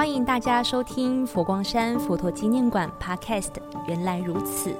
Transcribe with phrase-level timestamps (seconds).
[0.00, 3.50] 欢迎大家收听佛光山佛陀纪念馆 Podcast。
[3.86, 4.74] 原来如此，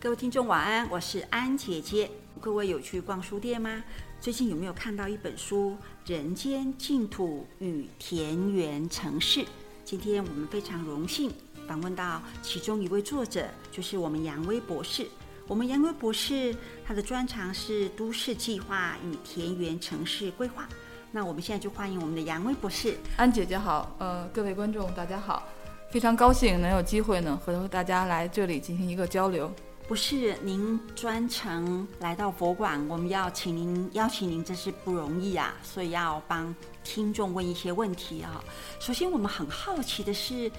[0.00, 2.10] 各位听众晚安，我是安姐姐。
[2.40, 3.84] 各位有去逛书店吗？
[4.20, 5.76] 最近有没有看到一本书
[6.10, 9.40] 《人间净土与田园城市》？
[9.84, 11.30] 今天我们非常荣幸
[11.68, 15.06] 访问到其中一位作者，就是我们杨威博士。
[15.46, 16.52] 我们杨威博士
[16.84, 20.68] 他的专长是都市计划与田园城市规划。
[21.10, 22.98] 那我们现在就欢迎我们的杨威博士。
[23.16, 25.42] 安姐姐好，呃，各位观众大家好，
[25.90, 29.50] 非常高兴能有机会呢和大家来这里进行一个交流。
[29.86, 38.44] 不是您专程来到佛馆，我们要请您邀请您，真是不容易啊，所以要帮听众问一些问题啊。
[38.78, 40.52] 首先，我们很好奇的是，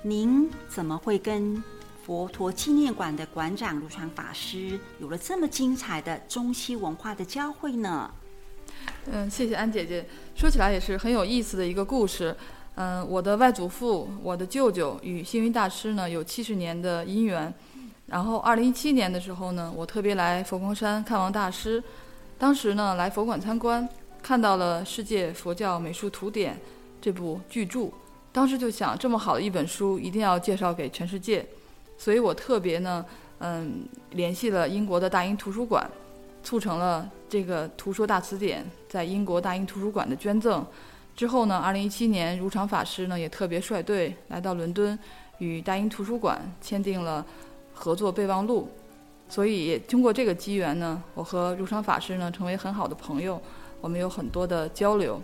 [0.00, 1.62] 您怎么会跟
[2.02, 8.10] 佛陀纪念馆的馆长卢传法师有了这么精彩的中西文化的交汇呢？
[9.06, 10.04] 嗯，谢谢安姐姐。
[10.34, 12.34] 说起来也是很有意思的一个故事。
[12.76, 17.52] 嗯，我的外祖父、我的舅舅与星云大师呢有七十年的姻缘。
[18.06, 21.82] 然后，二零一七年的时候呢，我特别来佛光山看望大师。
[22.38, 23.88] 当时呢，来佛馆参观，
[24.22, 26.54] 看到了《世界佛教美术图典》
[27.00, 27.88] 这部巨著。
[28.32, 31.46] 当时就想，这么好的一本书，一定要介绍给全世界。
[31.98, 33.04] 所以我特别呢，
[33.38, 35.88] 嗯，联系了英国的大英图书馆，
[36.42, 40.64] 促成了这个《图说大辞典》在英国大英图书馆的捐赠。
[41.16, 44.98] 之后呢，二零一七年，如常法师呢也特别率队来到伦敦，
[45.38, 47.24] 与大英图书馆签订了。
[47.72, 48.68] 合作备忘录，
[49.26, 53.40] 所以通过这个机缘呢，我和如常法师呢成为很好的朋友，
[53.80, 55.18] 我们有很多的交流。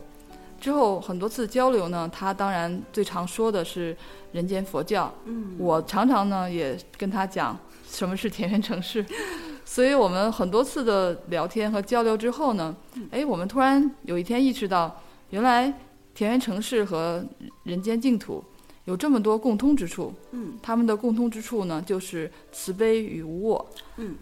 [0.58, 3.94] 之后很多次交流呢，他当然最常说的是
[4.32, 5.12] 人间佛教。
[5.26, 7.58] 嗯，我常常呢也跟他讲
[7.88, 9.04] 什么是田园城市。
[9.64, 12.74] 所以我们很多次的聊天和交流之后呢，
[13.10, 15.72] 哎，我们突然有一天意识到，原来
[16.14, 17.24] 田园城市和
[17.64, 18.42] 人间净土。
[18.84, 24.14] 有这么多共通之处，嗯，他们的共通之处呢，就是慈悲与无我，嗯，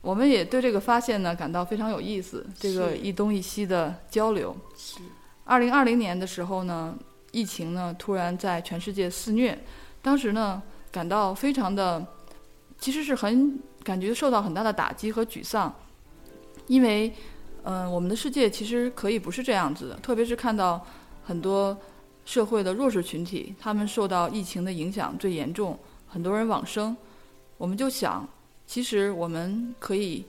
[0.00, 2.46] 我们也对这个发现呢感到非常有意思。
[2.56, 5.00] 这个一东一西的交流，是。
[5.42, 6.96] 二零二零年的时候呢，
[7.32, 9.58] 疫情呢突然在全世界肆虐，
[10.00, 10.62] 当时呢
[10.92, 12.06] 感到非常的，
[12.82, 15.72] 其实是很感觉受到很大的打击和沮丧，
[16.66, 17.12] 因为，
[17.62, 20.84] 嗯，我们的世界其实可以不是这样子的，特别是看到
[21.22, 21.78] 很多。
[22.24, 25.76] 社会的弱势群体，他们受到疫情的影响最严重，
[26.06, 26.96] 很多人往生。
[27.58, 28.24] 我们就想，
[28.64, 30.24] 其实我们可以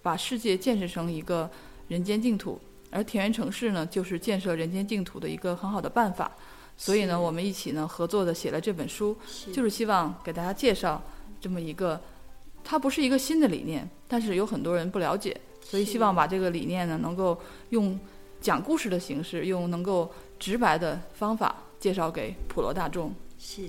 [0.00, 1.50] 把世界建设成一个
[1.88, 2.58] 人间净土，
[2.90, 6.32] 而田园城市呢，就是建设人间净土的一个很好的办法。
[6.78, 9.14] 所以呢，我们一起呢合作的写了这本书，
[9.52, 11.02] 就是希望给大家介绍
[11.44, 12.00] 这么一个，
[12.64, 17.38] 它不是一个新的理念，但是有很多人不了解，所以希望把这个理念呢能够
[17.68, 18.00] 用
[18.40, 20.10] 讲故事的形式，用能够。
[20.36, 23.14] 直白的方法介绍给普罗大众。
[23.38, 23.62] 是，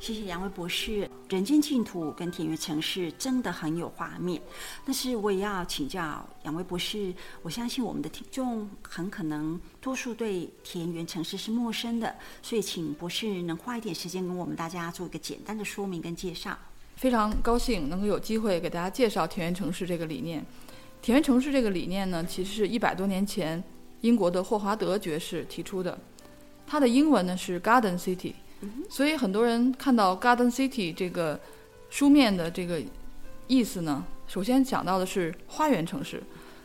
[0.00, 1.08] 谢谢杨威博士。
[1.28, 4.40] 人间净土跟田园城市真的很有画面。
[4.84, 16.58] 但是我也要请教杨威博士，我相信我们的听众很可能多数对田园城市是陌生的，所以请博士能花一点时间跟我们大家做一个简单的说明跟介绍。
[16.96, 20.44] 非常高兴能够有机会给大家介绍田园城市这个理念。
[21.00, 23.62] 田园城市这个理念呢，其实是一百多年前。
[24.02, 25.98] 英国的霍华德爵士提出的，
[26.66, 28.34] 它的英文呢是 Garden City，
[28.90, 31.40] 所以很多人看到 Garden City 这个
[31.88, 32.80] 书面的这个
[33.48, 36.22] 意思呢，首先想到的是花园城市，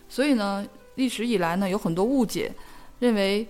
[0.09, 2.52] 所以呢，历史以来呢有很多误解，
[3.00, 3.47] 认为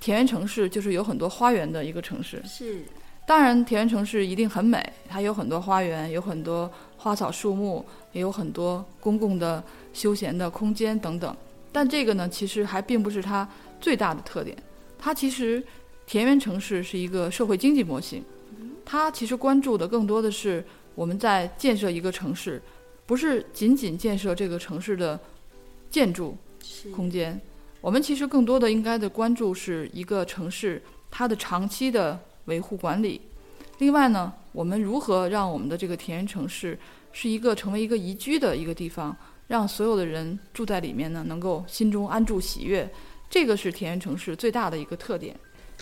[0.00, 2.42] 田园城市就是有很多花园的一个城市。
[2.44, 2.82] 是，
[3.24, 9.62] 当然田园城市一定很美，它有很多花园，有很多花草树木，也有很多公共的
[9.92, 11.34] 休闲的空间等等。
[11.70, 13.48] 但这个呢，其实还并不是它
[13.80, 14.56] 最大的特点。
[14.98, 15.62] 它其实
[16.06, 18.22] 田园城市是一个社会经济模型，
[18.84, 20.62] 它其实关注的更多的是
[20.94, 22.60] 我们在建设一个城市，
[23.06, 25.18] 不是仅仅建设这个城市的
[25.90, 26.36] 建筑
[26.94, 27.40] 空间。
[27.80, 33.20] 我们其实更多的应该的关注是一个城市它的长期的维护管理。
[33.78, 36.78] 另外呢，我们如何让我们的这个田园城市
[37.12, 39.16] 是一个成为一个宜居的一个地方？
[39.48, 42.90] 让所有的人住在里面呢，能够心中安住喜悦，
[43.28, 45.36] 这个是田园城市最大的一个特点。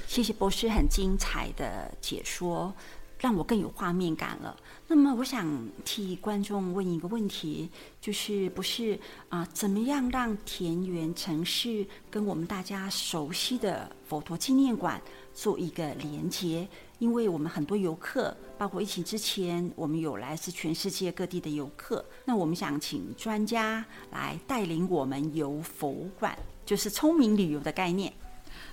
[0.06, 2.74] 谢谢博士很精彩的解说，
[3.20, 4.56] 让我更有画面感了。
[4.88, 5.46] 那么，我想
[5.84, 7.68] 替观众问一个问题，
[8.00, 9.46] 就是不是啊？
[9.52, 15.00] 怎么样让田园城市跟我们大家熟悉的佛陀纪念馆
[15.32, 16.66] 做一个连接？
[16.98, 22.04] 因为我们很多游客，包括疫情之前，我们有来自全世界各地的游客。
[22.24, 26.36] 那我们想请专家来带领我们游佛馆，
[26.66, 28.12] 就是聪明旅游的概念。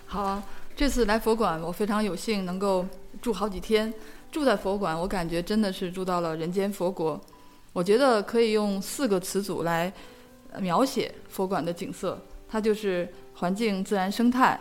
[0.05, 0.41] 好，
[0.75, 2.85] 这次来佛馆，我非常有幸能够
[3.21, 3.93] 住好几天。
[4.31, 7.19] 住在佛馆，我感觉真的是住到了人间佛国。
[7.73, 9.91] 我觉得可以用四个词组来
[10.59, 12.19] 描写佛馆的景色，
[12.49, 14.59] 它就是环境自然生态、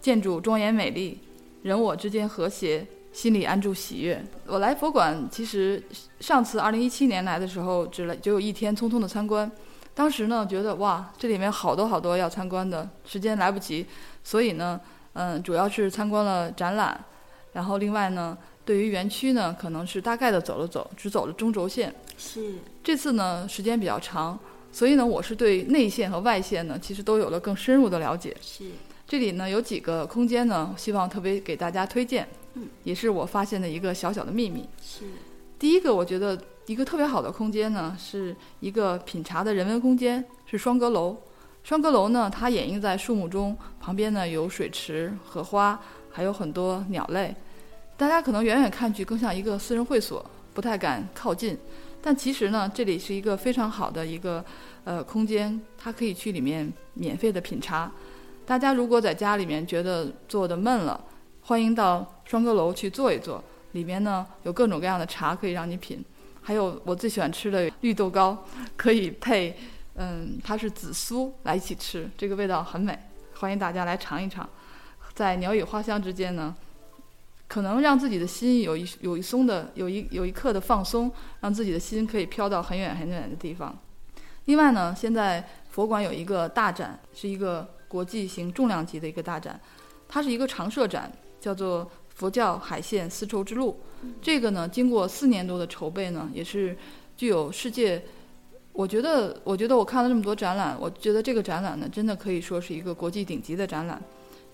[0.00, 1.18] 建筑庄严美丽、
[1.62, 4.22] 人我之间和谐、心里安住喜悦。
[4.46, 5.82] 我来佛馆，其实
[6.20, 9.50] 上次二零一七年来的时候，只来只有一天匆匆的参观。
[9.94, 13.86] 当时呢，觉得哇，这里面好多好多要参观的，时间来不及，
[14.22, 14.78] 所以呢，
[15.12, 17.02] 嗯，主要是参观了展览，
[17.52, 21.94] 然后另外呢，对于园区呢，可能是大概的走了走，只走了中轴线。
[22.16, 24.38] 是这次呢，时间比较长，
[24.72, 28.36] 所以呢，我是对内线和外线呢，其实都有了更深入的了解。
[28.40, 28.64] 是，
[29.06, 34.68] 这里呢有几个空间呢，希望特别给大家推荐，嗯，也是我发现的一个小小的秘密。
[34.82, 35.04] 是
[35.58, 41.16] 第一个，我觉得一个特别好的空间呢，是一个品茶的人文空间，是双阁楼。
[41.62, 45.80] 双阁楼呢，它掩映在树木中，旁边呢有水池、荷花，
[46.10, 47.34] 还有很多鸟类。
[47.96, 51.56] 大家可能远远看去更像一个私人会所，不太敢靠近。
[52.02, 54.44] 但其实呢，这里是一个非常好的一个
[54.84, 57.90] 呃空间，它可以去里面免费的品茶。
[58.44, 61.02] 大家如果在家里面觉得坐的闷了，
[61.42, 63.42] 欢迎到双阁楼去坐一坐。
[63.72, 66.04] 里面呢有各种各样的茶可以让你品，
[66.42, 68.44] 还有我最喜欢吃的绿豆糕，
[68.76, 69.56] 可以配
[69.94, 72.96] 嗯它是紫苏来一起吃，这个味道很美，
[73.34, 74.48] 欢迎大家来尝一尝。
[75.14, 76.54] 在鸟语花香之间呢，
[77.54, 81.08] 可能让自己的心有一有一松的有一有一刻的放松，
[81.40, 83.78] 让自己的心可以飘到很远很远的地方。
[84.46, 89.60] 另外呢，现在佛馆有一个大展，是一个国际型重量级的一个大展，
[90.08, 91.88] 它是一个常设展，叫做。
[92.16, 93.76] 佛教海线丝绸之路，
[94.22, 96.76] 这个呢，经过四年多的筹备呢，也是
[97.16, 98.00] 具有世界。
[98.72, 104.00] 我觉得，我觉得我看了这么多展览，我觉得这个展览呢，真的可以说是一个国际顶级的展览，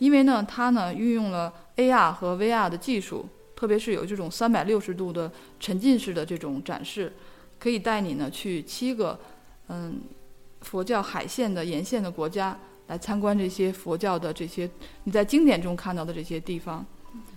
[0.00, 3.24] 因为呢，它呢运用了 AR 和 VR 的技术，
[3.54, 5.30] 特别是有这种三百六十度的
[5.60, 7.12] 沉浸式的这种展示，
[7.58, 9.16] 可以带你呢去七个
[9.68, 10.00] 嗯
[10.62, 12.58] 佛教海线的沿线的国家
[12.88, 14.68] 来参观这些佛教的这些
[15.04, 16.84] 你在经典中看到的这些地方。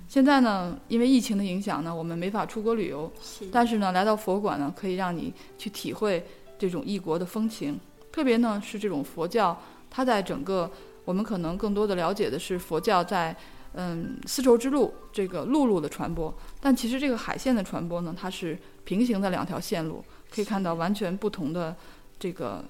[0.07, 3.11] 现在呢，因为疫情的影响呢，我们没法出国旅游。
[3.51, 6.23] 但是呢，来到佛馆呢，可以让你去体会
[6.57, 7.79] 这种异国的风情。
[8.11, 9.59] 特别呢，是这种佛教，
[9.89, 10.69] 它在整个
[11.05, 13.35] 我们可能更多的了解的是佛教在
[13.73, 16.33] 嗯丝绸之路这个陆路的传播。
[16.59, 21.75] 但其实这个海线的传播呢，它是平行的两条线路，可以看到完全不同的
[22.17, 22.63] 这个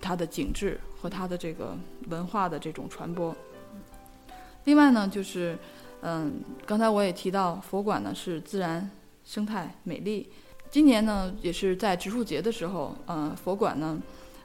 [0.00, 1.76] 它的景致和它的这个
[2.08, 3.34] 文化的这种传播。
[4.64, 5.58] 另外呢，就是。
[6.00, 8.88] 嗯，刚才我也提到，佛馆呢是自然
[9.24, 10.30] 生态美丽。
[10.70, 14.00] 今年呢，也是在植树节的时候，嗯，佛馆呢，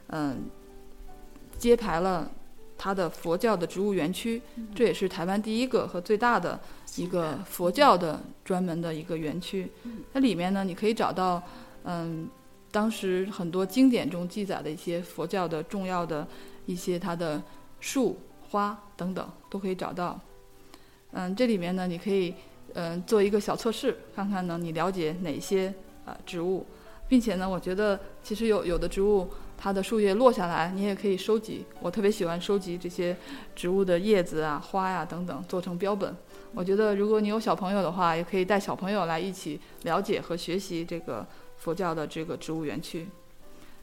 [0.08, 0.50] 嗯，
[1.56, 2.28] 揭牌了
[2.76, 4.42] 它的佛教的植物园区，
[4.74, 6.58] 这也是台湾第一个和最大的
[6.96, 9.70] 一个佛教的专门的一个园区。
[10.12, 11.42] 它里面呢，你可以找到，
[11.84, 12.28] 嗯，
[12.70, 16.26] 当时很多经典中记载的一些佛教的重要的
[16.66, 17.42] 一些它的
[17.80, 18.18] 树
[18.50, 20.20] 花等等，都可以找到。
[21.12, 22.34] 嗯，这里面呢，你可以
[22.74, 25.72] 嗯做一个小测试，看看呢你了解哪些
[26.04, 26.66] 啊植物，
[27.08, 31.64] 并且呢，我觉得其实有有的植物它的树叶落下来，你也可以收集。
[31.80, 33.16] 我特别喜欢收集这些
[33.54, 36.14] 植物的叶子啊、花呀等等，做成标本。
[36.52, 43.08] 我觉得如果你有小朋友的话，也可以带小朋友来一起了解和学习这个佛教的这个植物园区。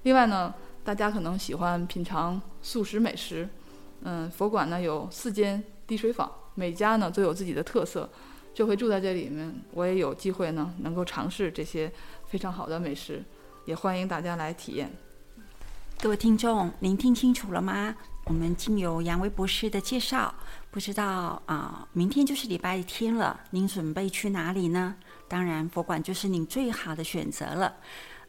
[0.03, 3.49] 另外呢，大家可能喜欢品尝素食美食，
[4.03, 6.31] 嗯，佛馆呢有四间滴水坊。
[6.53, 8.09] 每家呢都有自己的特色，
[8.53, 11.91] 这回住在这里面，我也有机会呢能够尝试这些
[12.27, 13.23] 非常好的美食，
[13.65, 14.91] 也欢迎大家来体验。
[16.01, 17.95] 各位听众，您听清楚了吗？
[18.23, 20.33] 我们经由杨威博士的介绍，
[20.71, 24.95] 不知道啊，明天就是礼拜天了，您准备去哪里呢？
[25.27, 27.75] 当然，佛馆就是您最好的选择了。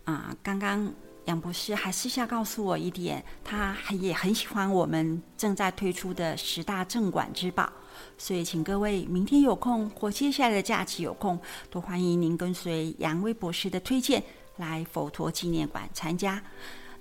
[0.05, 0.93] 啊，刚刚
[1.25, 7.73] 杨博士还私下告诉我一点，他也很喜欢我们正在推出的十大镇馆之宝。
[8.19, 14.23] 所以，请各位明天有空或接下来的假期有空，都欢迎您跟随杨威博士的推荐
[14.59, 16.43] 来佛陀纪念馆参加。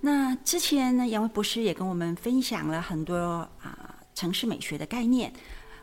[0.01, 3.15] 那之前呢，杨威博士也跟我们分享了很多
[3.62, 5.31] 啊城市美学的概念，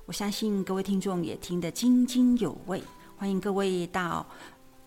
[0.07, 2.83] 我相信各位听众也听得津津有味。
[3.17, 4.27] 欢迎各位到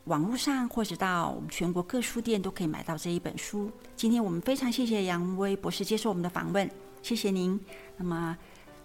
[0.05, 3.71] 网络上或者到我们全国各书店都可以买到这一本书。
[3.95, 6.69] 今天我们非常谢谢杨威博士接受我们的访问，
[7.01, 7.59] 谢谢您。
[7.97, 8.37] 那么。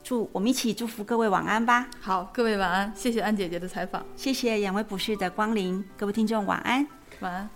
[0.05, 1.91] 祝我们一起祝福各位晚安吧。
[2.01, 6.87] 好，各位晚安，谢谢安姐姐的采访，谢谢杨威博士的光临，各位听众晚安，
[7.19, 7.51] 晚安。